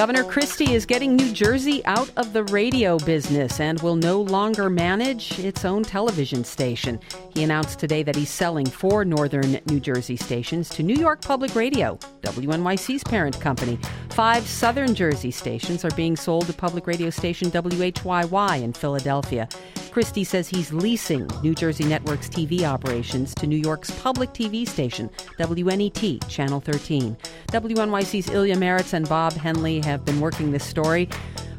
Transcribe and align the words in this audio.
Governor 0.00 0.24
Christie 0.24 0.72
is 0.72 0.86
getting 0.86 1.14
New 1.14 1.30
Jersey 1.30 1.84
out 1.84 2.10
of 2.16 2.32
the 2.32 2.44
radio 2.44 2.98
business 2.98 3.60
and 3.60 3.78
will 3.82 3.96
no 3.96 4.22
longer 4.22 4.70
manage 4.70 5.38
its 5.38 5.66
own 5.66 5.82
television 5.82 6.42
station. 6.42 6.98
He 7.34 7.42
announced 7.42 7.78
today 7.78 8.02
that 8.04 8.16
he's 8.16 8.30
selling 8.30 8.64
four 8.64 9.04
northern 9.04 9.60
New 9.66 9.78
Jersey 9.78 10.16
stations 10.16 10.70
to 10.70 10.82
New 10.82 10.94
York 10.94 11.20
Public 11.20 11.54
Radio, 11.54 11.98
WNYC's 12.22 13.04
parent 13.04 13.38
company. 13.42 13.78
Five 14.08 14.46
southern 14.46 14.94
Jersey 14.94 15.30
stations 15.30 15.84
are 15.84 15.90
being 15.90 16.16
sold 16.16 16.46
to 16.46 16.54
public 16.54 16.86
radio 16.86 17.10
station 17.10 17.50
WHYY 17.50 18.62
in 18.62 18.72
Philadelphia. 18.72 19.50
Christie 19.90 20.24
says 20.24 20.48
he's 20.48 20.72
leasing 20.72 21.28
New 21.42 21.54
Jersey 21.54 21.84
Network's 21.84 22.28
TV 22.28 22.62
operations 22.62 23.34
to 23.34 23.46
New 23.46 23.56
York's 23.56 23.90
public 24.02 24.32
TV 24.32 24.66
station, 24.66 25.10
WNET, 25.38 26.28
Channel 26.28 26.60
13. 26.60 27.16
WNYC's 27.48 28.30
Ilya 28.30 28.56
Marritz 28.56 28.92
and 28.92 29.08
Bob 29.08 29.32
Hennelly 29.32 29.84
have 29.84 30.04
been 30.04 30.20
working 30.20 30.52
this 30.52 30.64
story. 30.64 31.08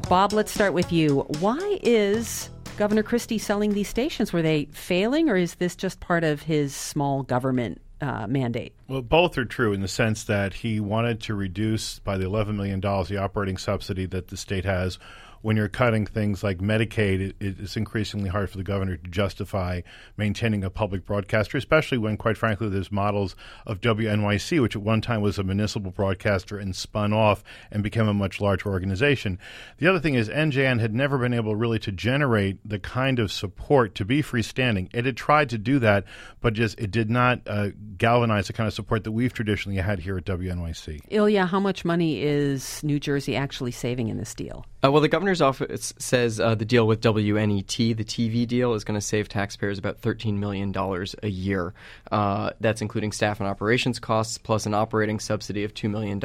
Bob, 0.08 0.32
let's 0.32 0.52
start 0.52 0.72
with 0.72 0.90
you. 0.90 1.26
Why 1.40 1.78
is 1.82 2.48
Governor 2.78 3.02
Christie 3.02 3.38
selling 3.38 3.74
these 3.74 3.88
stations? 3.88 4.32
Were 4.32 4.42
they 4.42 4.66
failing, 4.72 5.28
or 5.28 5.36
is 5.36 5.56
this 5.56 5.76
just 5.76 6.00
part 6.00 6.24
of 6.24 6.42
his 6.42 6.74
small 6.74 7.22
government 7.22 7.82
uh, 8.00 8.26
mandate? 8.26 8.74
Well, 8.88 9.02
both 9.02 9.36
are 9.36 9.44
true 9.44 9.74
in 9.74 9.82
the 9.82 9.88
sense 9.88 10.24
that 10.24 10.54
he 10.54 10.80
wanted 10.80 11.20
to 11.22 11.34
reduce 11.34 11.98
by 11.98 12.16
the 12.16 12.24
$11 12.24 12.56
million 12.56 12.80
the 12.80 13.18
operating 13.18 13.58
subsidy 13.58 14.06
that 14.06 14.28
the 14.28 14.36
state 14.38 14.64
has 14.64 14.98
when 15.42 15.56
you're 15.56 15.68
cutting 15.68 16.06
things 16.06 16.42
like 16.42 16.58
Medicaid, 16.58 17.20
it, 17.20 17.36
it's 17.40 17.76
increasingly 17.76 18.30
hard 18.30 18.48
for 18.48 18.56
the 18.56 18.64
governor 18.64 18.96
to 18.96 19.10
justify 19.10 19.82
maintaining 20.16 20.64
a 20.64 20.70
public 20.70 21.04
broadcaster, 21.04 21.58
especially 21.58 21.98
when, 21.98 22.16
quite 22.16 22.38
frankly, 22.38 22.68
there's 22.68 22.90
models 22.90 23.36
of 23.66 23.80
WNYC, 23.80 24.62
which 24.62 24.76
at 24.76 24.82
one 24.82 25.00
time 25.00 25.20
was 25.20 25.38
a 25.38 25.42
municipal 25.42 25.90
broadcaster 25.90 26.58
and 26.58 26.74
spun 26.74 27.12
off 27.12 27.42
and 27.70 27.82
became 27.82 28.08
a 28.08 28.14
much 28.14 28.40
larger 28.40 28.70
organization. 28.70 29.38
The 29.78 29.88
other 29.88 29.98
thing 29.98 30.14
is 30.14 30.28
NJN 30.28 30.80
had 30.80 30.94
never 30.94 31.18
been 31.18 31.34
able 31.34 31.56
really 31.56 31.78
to 31.80 31.92
generate 31.92 32.58
the 32.66 32.78
kind 32.78 33.18
of 33.18 33.32
support 33.32 33.94
to 33.96 34.04
be 34.04 34.22
freestanding. 34.22 34.88
It 34.92 35.04
had 35.04 35.16
tried 35.16 35.50
to 35.50 35.58
do 35.58 35.78
that, 35.80 36.04
but 36.40 36.54
just 36.54 36.78
it 36.78 36.90
did 36.90 37.10
not 37.10 37.40
uh, 37.46 37.70
galvanize 37.98 38.46
the 38.46 38.52
kind 38.52 38.68
of 38.68 38.74
support 38.74 39.04
that 39.04 39.12
we've 39.12 39.32
traditionally 39.32 39.78
had 39.78 39.98
here 39.98 40.16
at 40.16 40.24
WNYC. 40.24 41.00
Ilya, 41.08 41.46
how 41.46 41.60
much 41.60 41.84
money 41.84 42.22
is 42.22 42.82
New 42.84 43.00
Jersey 43.00 43.34
actually 43.34 43.72
saving 43.72 44.08
in 44.08 44.18
this 44.18 44.34
deal? 44.34 44.64
Uh, 44.84 44.90
well, 44.90 45.00
the 45.00 45.08
governor's 45.32 45.60
office 45.62 45.94
says 45.98 46.38
uh, 46.38 46.54
the 46.54 46.64
deal 46.64 46.86
with 46.86 47.00
WNET, 47.00 47.96
the 47.96 48.04
TV 48.04 48.46
deal, 48.46 48.74
is 48.74 48.84
going 48.84 48.98
to 48.98 49.04
save 49.04 49.30
taxpayers 49.30 49.78
about 49.78 50.02
$13 50.02 50.34
million 50.34 50.74
a 51.22 51.28
year. 51.28 51.72
Uh, 52.10 52.50
that's 52.60 52.82
including 52.82 53.12
staff 53.12 53.40
and 53.40 53.48
operations 53.48 53.98
costs 53.98 54.36
plus 54.36 54.66
an 54.66 54.74
operating 54.74 55.18
subsidy 55.18 55.64
of 55.64 55.72
$2 55.72 55.90
million. 55.90 56.18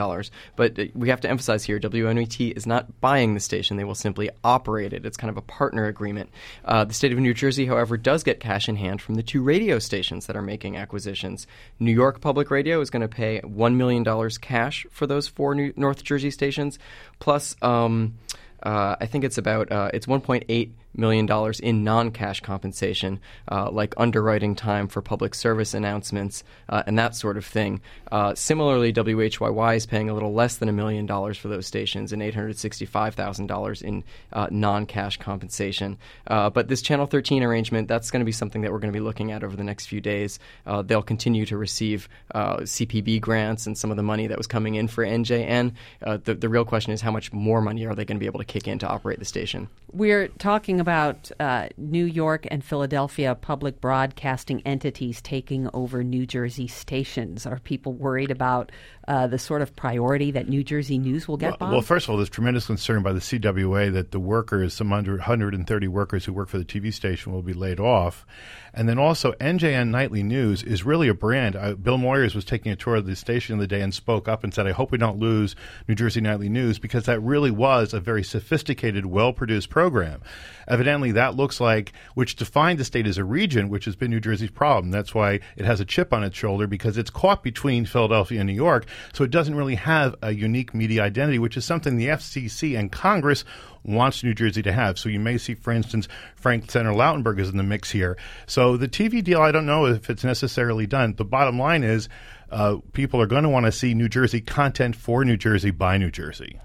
But 0.58 0.78
uh, 0.78 0.86
we 0.94 1.08
have 1.08 1.22
to 1.22 1.30
emphasize 1.30 1.64
here 1.64 1.80
WNET 1.80 2.58
is 2.58 2.68
not 2.68 3.00
buying 3.00 3.34
the 3.34 3.40
station, 3.40 3.78
they 3.78 3.86
will 3.86 3.96
simply 3.96 4.30
operate 4.44 4.92
it. 4.92 5.06
It's 5.06 5.16
kind 5.16 5.30
of 5.30 5.38
a 5.38 5.42
partner 5.42 5.86
agreement. 5.86 6.30
Uh, 6.66 6.84
the 6.84 6.94
state 6.94 7.14
of 7.14 7.20
New 7.20 7.34
Jersey, 7.34 7.66
however, 7.66 7.96
does 7.96 8.24
get 8.24 8.42
cash 8.42 8.68
in 8.68 8.76
hand 8.76 9.02
from 9.02 9.16
the 9.16 9.24
two 9.24 9.42
radio 9.42 9.80
stations 9.80 10.26
that 10.26 10.36
are 10.36 10.42
making 10.42 10.76
acquisitions. 10.76 11.48
New 11.80 11.94
York 11.94 12.20
Public 12.20 12.52
Radio 12.52 12.82
is 12.82 12.90
going 12.90 13.04
to 13.04 13.08
pay 13.08 13.40
$1 13.40 13.76
million 13.76 14.30
cash 14.42 14.86
for 14.92 15.08
those 15.08 15.30
four 15.30 15.56
New- 15.56 15.74
North 15.78 16.04
Jersey 16.04 16.32
stations, 16.32 16.78
plus. 17.20 17.56
Um, 17.62 18.16
I 18.64 19.06
think 19.06 19.24
it's 19.24 19.38
about 19.38 19.72
uh, 19.72 19.90
it's 19.94 20.06
1.8 20.06 20.72
million 20.98 21.26
dollars 21.26 21.60
in 21.60 21.84
non-cash 21.84 22.42
compensation, 22.42 23.20
uh, 23.52 23.70
like 23.70 23.94
underwriting 23.98 24.56
time 24.56 24.88
for 24.88 25.02
public 25.02 25.36
service 25.36 25.74
announcements 25.74 26.44
uh, 26.70 26.84
and 26.88 26.98
that 26.98 27.16
sort 27.16 27.38
of 27.38 27.46
thing. 27.46 27.82
Uh, 28.12 28.34
similarly, 28.36 28.92
WHYY 28.92 29.76
is 29.76 29.86
paying 29.86 30.10
a 30.10 30.14
little 30.14 30.34
less 30.34 30.58
than 30.58 30.70
a 30.70 30.74
million 30.74 31.06
dollars 31.06 31.38
for 31.38 31.48
those 31.48 31.68
stations 31.68 32.12
and 32.12 32.22
eight 32.22 32.34
hundred 32.34 32.58
sixty-five 32.58 33.16
thousand 33.16 33.48
dollars 33.48 33.82
in 33.82 34.04
uh, 34.34 34.48
non-cash 34.52 35.18
compensation. 35.18 35.98
Uh, 36.28 36.50
but 36.50 36.68
this 36.68 36.82
Channel 36.82 37.06
13 37.06 37.44
arrangement, 37.44 37.88
that's 37.88 38.12
going 38.12 38.22
to 38.22 38.26
be 38.26 38.32
something 38.32 38.62
that 38.62 38.72
we're 38.72 38.80
going 38.80 38.92
to 38.92 38.98
be 38.98 39.04
looking 39.04 39.32
at 39.32 39.44
over 39.44 39.56
the 39.56 39.64
next 39.64 39.88
few 39.88 40.02
days. 40.02 40.40
They'll 40.86 41.02
continue 41.02 41.46
to 41.46 41.58
receive 41.58 42.08
CPB 42.34 43.22
grants 43.22 43.68
and 43.68 43.78
some 43.78 43.92
of 43.92 43.98
the 43.98 44.04
money 44.04 44.28
that 44.28 44.38
was 44.38 44.48
coming 44.48 44.76
in 44.76 44.88
for 44.88 45.06
NJN. 45.06 45.74
the, 46.02 46.36
the 46.36 46.50
real 46.50 46.66
question 46.66 46.94
is 46.94 47.02
how 47.02 47.12
much 47.12 47.34
more 47.34 47.62
money 47.62 47.86
are 47.86 47.96
they 47.96 48.06
going 48.06 48.18
to 48.18 48.20
be 48.20 48.26
able 48.26 48.40
to 48.40 48.46
kick 48.46 48.68
in 48.68 48.80
to 48.80 48.88
operate 48.88 49.20
the 49.20 49.26
station? 49.26 49.68
We're 49.92 50.28
talking 50.28 50.80
about 50.80 50.87
uh, 50.88 51.68
New 51.78 52.06
York 52.06 52.48
and 52.50 52.64
Philadelphia 52.64 53.36
public 53.36 53.82
broadcasting 53.82 54.62
entities 54.66 55.22
taking 55.22 55.70
over 55.74 56.04
New 56.04 56.26
Jersey 56.26 56.68
stations. 56.68 57.46
Are 57.46 57.60
people 57.60 57.94
worried 57.94 58.32
about 58.32 58.72
uh, 59.08 59.28
the 59.28 59.40
sort 59.40 59.62
of 59.62 59.76
priority 59.76 60.32
that 60.32 60.50
New 60.50 60.64
Jersey 60.64 60.98
News 60.98 61.28
will 61.28 61.38
get? 61.38 61.60
Well, 61.60 61.72
well, 61.72 61.82
first 61.82 62.06
of 62.06 62.12
all, 62.12 62.18
there's 62.18 62.30
tremendous 62.30 62.68
concern 62.68 63.04
by 63.04 63.14
the 63.14 63.20
CWA 63.20 63.92
that 63.94 64.12
the 64.12 64.20
workers, 64.20 64.74
some 64.74 64.90
130 64.90 65.88
workers 65.88 66.26
who 66.26 66.34
work 66.34 66.50
for 66.50 66.58
the 66.58 66.66
TV 66.66 66.94
station, 66.94 67.32
will 67.32 67.42
be 67.42 67.54
laid 67.54 67.80
off. 67.80 68.26
And 68.74 68.88
then 68.88 69.00
also, 69.00 69.32
NJN 69.34 69.90
Nightly 69.90 70.24
News 70.24 70.62
is 70.62 70.84
really 70.84 71.08
a 71.08 71.14
brand. 71.14 71.56
Uh, 71.56 71.74
Bill 71.74 71.98
Moyers 71.98 72.36
was 72.36 72.46
taking 72.46 72.72
a 72.72 72.76
tour 72.76 72.96
of 72.96 73.06
the 73.06 73.16
station 73.16 73.58
the 73.58 73.64
other 73.64 73.68
day 73.68 73.82
and 73.82 73.94
spoke 73.94 74.28
up 74.28 74.44
and 74.44 74.54
said, 74.54 74.68
I 74.68 74.72
hope 74.72 74.92
we 74.92 74.98
don't 74.98 75.18
lose 75.18 75.56
New 75.88 75.96
Jersey 75.96 76.22
Nightly 76.22 76.48
News 76.48 76.78
because 76.78 77.06
that 77.06 77.20
really 77.22 77.50
was 77.50 77.94
a 77.94 78.00
very 78.00 78.24
sophisticated, 78.24 79.06
well 79.06 79.34
produced 79.34 79.70
program. 79.70 80.22
Evidently, 80.78 81.14
that 81.14 81.36
looks 81.36 81.60
like, 81.60 81.92
which 82.14 82.36
defined 82.36 82.78
the 82.78 82.86
state 82.86 83.08
as 83.08 83.18
a 83.18 83.24
region, 83.24 83.68
which 83.68 83.86
has 83.86 83.96
been 83.96 84.12
New 84.12 84.20
Jersey's 84.20 84.52
problem. 84.52 84.92
That's 84.92 85.16
why 85.16 85.40
it 85.56 85.66
has 85.66 85.80
a 85.80 85.86
chip 85.86 86.14
on 86.14 86.24
its 86.24 86.38
shoulder 86.38 86.68
because 86.68 87.00
it's 87.00 87.10
caught 87.10 87.42
between 87.42 87.88
Philadelphia 87.88 88.42
and 88.42 88.48
New 88.48 88.54
York. 88.54 88.86
So 89.12 89.24
it 89.24 89.32
doesn't 89.32 89.56
really 89.56 89.74
have 89.74 90.14
a 90.22 90.34
unique 90.34 90.76
media 90.76 91.02
identity, 91.02 91.40
which 91.40 91.58
is 91.58 91.66
something 91.66 91.98
the 91.98 92.10
FCC 92.10 92.78
and 92.78 92.92
Congress 92.92 93.44
wants 93.84 94.24
New 94.24 94.36
Jersey 94.36 94.62
to 94.62 94.72
have. 94.72 95.00
So 95.00 95.10
you 95.10 95.20
may 95.20 95.40
see, 95.40 95.56
for 95.56 95.74
instance, 95.74 96.08
Frank 96.36 96.70
Senator 96.70 96.96
Lautenberg 96.96 97.40
is 97.40 97.50
in 97.50 97.58
the 97.58 97.64
mix 97.64 97.90
here. 97.90 98.16
So 98.46 98.78
the 98.78 98.88
TV 98.88 99.24
deal, 99.24 99.42
I 99.42 99.52
don't 99.52 99.66
know 99.66 99.88
if 99.88 100.12
it's 100.12 100.24
necessarily 100.24 100.86
done. 100.86 101.16
The 101.18 101.26
bottom 101.26 101.58
line 101.58 101.84
is 101.84 102.08
uh, 102.52 102.78
people 102.94 103.20
are 103.20 103.26
going 103.26 103.46
to 103.46 103.50
want 103.50 103.66
to 103.66 103.72
see 103.72 103.96
New 103.96 104.10
Jersey 104.10 104.42
content 104.42 104.96
for 104.96 105.26
New 105.26 105.38
Jersey 105.38 105.72
by 105.72 105.98
New 105.98 106.12
Jersey 106.12 106.60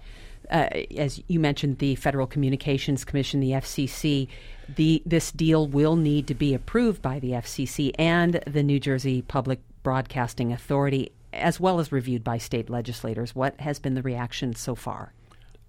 uh, 0.51 0.69
as 0.97 1.23
you 1.29 1.41
mentioned, 1.41 1.79
the 1.79 1.95
Federal 1.97 2.27
Communications 2.27 3.05
Commission, 3.05 3.41
the 3.41 3.53
FCC, 3.53 4.29
the 4.77 5.03
this 5.05 5.33
deal 5.33 5.67
will 5.67 5.97
need 5.97 6.27
to 6.29 6.35
be 6.35 6.55
approved 6.55 7.03
by 7.03 7.19
the 7.19 7.31
FCC 7.31 7.93
and 7.99 8.41
the 8.47 8.63
New 8.63 8.81
Jersey 8.81 9.23
Public 9.23 9.61
Broadcasting 9.83 10.53
Authority, 10.53 11.13
as 11.33 11.59
well 11.59 11.81
as 11.81 11.93
reviewed 11.93 12.25
by 12.25 12.39
state 12.39 12.71
legislators. 12.71 13.35
What 13.35 13.61
has 13.61 13.79
been 13.79 13.95
the 13.95 14.03
reaction 14.03 14.55
so 14.55 14.75
far? 14.75 15.13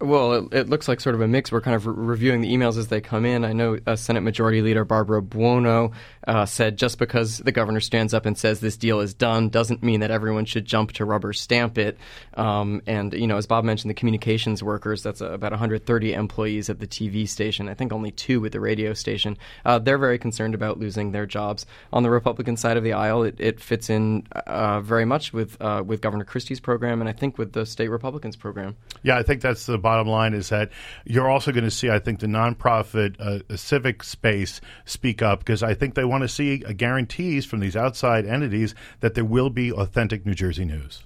Well, 0.03 0.33
it, 0.33 0.53
it, 0.53 0.69
looks 0.69 0.89
like 0.89 0.99
sort 0.99 1.15
of 1.15 1.21
a 1.21 1.29
mix. 1.29 1.49
We're 1.49 1.61
kind 1.61 1.75
of 1.75 1.87
re- 1.87 1.93
reviewing 1.95 2.41
the 2.41 2.53
emails 2.53 2.77
as 2.77 2.89
they 2.89 2.99
come 2.99 3.23
in. 3.23 3.45
I 3.45 3.53
know 3.53 3.77
uh, 3.87 3.95
Senate 3.95 4.19
Majority 4.19 4.61
Leader 4.61 4.83
Barbara 4.83 5.21
Buono 5.21 5.93
uh, 6.27 6.45
said 6.45 6.77
just 6.77 6.99
because 6.99 7.37
the 7.37 7.53
governor 7.53 7.79
stands 7.79 8.13
up 8.13 8.25
and 8.25 8.37
says 8.37 8.59
this 8.59 8.75
deal 8.75 8.99
is 8.99 9.13
done 9.13 9.47
doesn't 9.47 9.81
mean 9.81 10.01
that 10.01 10.11
everyone 10.11 10.43
should 10.43 10.65
jump 10.65 10.91
to 10.93 11.05
rubber 11.05 11.31
stamp 11.31 11.77
it. 11.77 11.97
Um, 12.33 12.81
and, 12.85 13.13
you 13.13 13.27
know, 13.27 13.37
as 13.37 13.47
Bob 13.47 13.63
mentioned, 13.63 13.91
the 13.91 13.95
communications 13.95 14.61
workers, 14.61 15.03
that's 15.03 15.21
uh, 15.21 15.31
about 15.31 15.53
130 15.53 16.13
employees 16.13 16.69
at 16.69 16.79
the 16.79 16.87
TV 16.87 17.25
station, 17.25 17.69
I 17.69 17.73
think 17.73 17.93
only 17.93 18.11
two 18.11 18.41
with 18.41 18.51
the 18.51 18.59
radio 18.59 18.93
station, 18.93 19.37
uh, 19.63 19.79
they're 19.79 19.97
very 19.97 20.19
concerned 20.19 20.53
about 20.53 20.79
losing 20.79 21.13
their 21.13 21.25
jobs. 21.25 21.65
On 21.93 22.03
the 22.03 22.09
Republican 22.09 22.57
side 22.57 22.75
of 22.75 22.83
the 22.83 22.91
aisle, 22.91 23.23
it, 23.23 23.39
it 23.39 23.61
fits 23.61 23.89
in 23.89 24.27
uh, 24.47 24.81
very 24.81 25.05
much 25.05 25.31
with, 25.31 25.55
uh, 25.61 25.81
with 25.85 26.01
Governor 26.01 26.25
Christie's 26.25 26.59
program 26.59 26.99
and 26.99 27.09
I 27.09 27.13
think 27.13 27.37
with 27.37 27.53
the 27.53 27.65
state 27.65 27.87
Republicans 27.87 28.35
program. 28.35 28.75
Yeah, 29.01 29.17
I 29.17 29.23
think 29.23 29.41
that's 29.41 29.65
the 29.65 29.77
bottom 29.77 29.92
line 30.01 30.33
is 30.33 30.49
that 30.49 30.71
you're 31.05 31.29
also 31.29 31.51
going 31.51 31.63
to 31.63 31.71
see, 31.71 31.89
I 31.89 31.99
think, 31.99 32.19
the 32.19 32.27
nonprofit 32.27 33.19
uh, 33.19 33.55
civic 33.55 34.03
space 34.03 34.59
speak 34.85 35.21
up 35.21 35.39
because 35.39 35.61
I 35.61 35.73
think 35.73 35.95
they 35.95 36.05
want 36.05 36.23
to 36.23 36.27
see 36.27 36.63
uh, 36.65 36.73
guarantees 36.73 37.45
from 37.45 37.59
these 37.59 37.75
outside 37.75 38.25
entities 38.25 38.73
that 39.01 39.13
there 39.13 39.25
will 39.25 39.49
be 39.49 39.71
authentic 39.71 40.25
New 40.25 40.33
Jersey 40.33 40.65
news. 40.65 41.03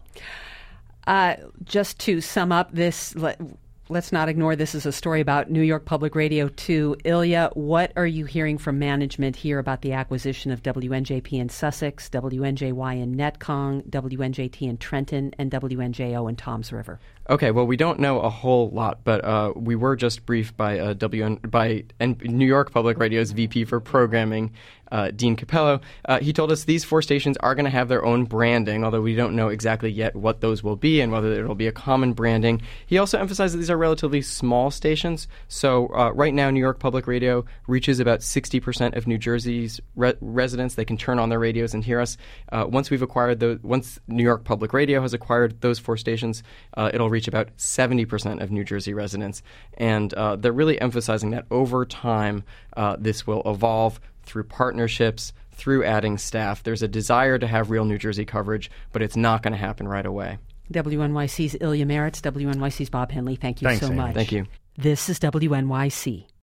Uh, 1.05 1.35
just 1.63 1.99
to 1.99 2.19
sum 2.21 2.51
up 2.51 2.71
this, 2.73 3.15
let, 3.89 4.04
us 4.04 4.12
not 4.12 4.30
ignore 4.30 4.56
this 4.56 4.75
is 4.75 4.86
a 4.86 4.92
story 4.92 5.22
about 5.22 5.50
New 5.50 5.62
York 5.62 5.86
Public 5.86 6.16
Radio 6.16 6.48
too. 6.50 6.95
Ilya, 7.04 7.51
what 7.54 7.92
are 7.95 8.07
you 8.07 8.25
hearing 8.25 8.57
from 8.57 8.80
management 8.80 9.36
here 9.36 9.60
about 9.60 9.81
the 9.81 9.94
acquisition 9.94 10.51
of 10.51 10.62
WNJP 10.63 11.34
in 11.34 11.50
Sussex, 11.50 12.10
WNJY 12.10 13.01
in 13.01 13.16
Netcong, 13.16 13.84
WNJT 13.89 14.62
in 14.68 14.78
Trenton, 14.78 15.34
and 15.38 15.51
WNJO 15.51 16.30
in 16.30 16.36
Toms 16.36 16.72
River? 16.72 17.00
Okay, 17.30 17.51
well, 17.51 17.68
we 17.68 17.75
don't 17.75 18.00
know 18.00 18.22
a 18.22 18.30
whole 18.30 18.69
lot, 18.69 19.00
but 19.04 19.24
uh, 19.25 19.51
we 19.56 19.75
were 19.75 19.95
just 19.95 20.25
briefed 20.25 20.56
by 20.56 20.80
uh, 20.80 20.94
WN 20.94 21.50
by 21.50 21.84
N- 22.00 22.18
New 22.24 22.45
York 22.45 22.72
Public 22.72 22.98
Radio's 22.98 23.31
VP 23.31 23.66
for 23.66 23.80
programming, 23.80 24.51
uh, 24.92 25.12
Dean 25.12 25.36
Cappello, 25.36 25.81
Uh, 26.06 26.19
he 26.19 26.31
told 26.34 26.51
us 26.51 26.63
these 26.63 26.84
four 26.84 27.01
stations 27.01 27.38
are 27.38 27.56
going 27.56 27.66
to 27.66 27.72
have 27.72 27.88
their 27.88 28.06
own 28.06 28.25
branding, 28.25 28.84
although 28.84 29.01
we 29.01 29.16
don't 29.16 29.36
know 29.36 29.50
exactly 29.50 29.89
yet 29.89 30.16
what 30.16 30.42
those 30.42 30.63
will 30.63 30.75
be 30.75 31.01
and 31.01 31.12
whether 31.12 31.31
it'll 31.34 31.56
be 31.56 31.68
a 31.68 31.72
common 31.72 32.13
branding. 32.13 32.62
He 32.86 32.98
also 32.98 33.19
emphasized 33.19 33.54
that 33.54 33.57
these 33.57 33.69
are 33.69 33.78
relatively 33.78 34.22
small 34.22 34.72
stations. 34.72 35.28
So 35.48 35.88
uh, 35.88 36.12
right 36.13 36.34
now, 36.34 36.50
New 36.50 36.60
York 36.60 36.80
Public 36.80 37.07
Radio 37.07 37.45
reaches 37.68 38.00
about 38.00 38.19
60% 38.19 38.95
of 38.95 39.07
New 39.07 39.18
Jersey's 39.18 39.81
re- 39.95 40.13
residents. 40.22 40.75
They 40.75 40.86
can 40.86 40.98
turn 40.98 41.19
on 41.19 41.30
their 41.30 41.39
radios 41.39 41.74
and 41.74 41.84
hear 41.84 42.00
us. 42.00 42.18
Uh, 42.51 42.66
once 42.68 42.89
we've 42.89 43.01
acquired 43.01 43.39
the, 43.39 43.60
once 43.63 44.00
New 44.07 44.24
York 44.24 44.44
Public 44.44 44.74
Radio 44.74 45.01
has 45.01 45.13
acquired 45.13 45.62
those 45.62 45.80
four 45.80 45.98
stations, 45.98 46.44
uh, 46.75 46.89
it'll 46.94 47.10
reach 47.10 47.28
about 47.28 47.56
70% 47.57 48.42
of 48.42 48.51
New 48.51 48.63
Jersey 48.63 48.94
residents. 48.94 49.42
And 49.78 50.13
uh, 50.13 50.36
they're 50.36 50.51
really 50.54 50.80
emphasizing 50.80 51.31
that 51.31 51.45
over 51.51 51.86
time, 51.86 52.44
this 53.00 53.25
will 53.25 53.42
evolve 53.45 54.00
through 54.27 54.44
partnerships, 54.44 55.33
through 55.53 55.83
adding 55.83 56.18
staff. 56.19 56.62
There's 56.62 56.83
a 56.83 56.88
desire 56.88 57.39
to 57.39 57.47
have 57.47 57.71
real 57.71 57.85
New 57.85 57.97
Jersey 57.97 58.25
coverage, 58.25 58.69
but 58.91 59.01
it's 59.01 59.18
not 59.18 59.41
going 59.41 59.53
to 59.53 59.57
happen 59.57 59.88
right 59.88 60.06
away. 60.06 60.38
WNYC's 60.71 61.57
Ilya 61.59 61.85
Marritz, 61.85 62.21
WNYC's 62.21 62.89
Bob 62.89 63.12
Hennelly. 63.12 63.39
Thank 63.39 63.62
you 63.62 63.68
Thanks, 63.68 63.81
so 63.81 63.88
Amy. 63.88 63.95
much. 63.95 64.13
Thank 64.13 64.31
you. 64.31 64.45
This 64.77 65.09
is 65.09 65.19
WNYC. 65.19 66.27